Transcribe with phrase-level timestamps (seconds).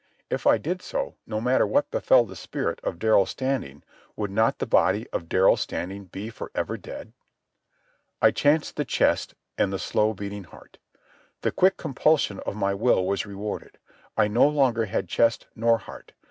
[0.31, 3.83] If I did so, no matter what befell the spirit of Darrell Standing,
[4.15, 7.13] would not the body of Darrell Standing be for ever dead?
[8.19, 10.79] I chanced the chest and the slow beating heart.
[11.41, 13.77] The quick compulsion of my will was rewarded.
[14.17, 16.13] I no longer had chest nor heart.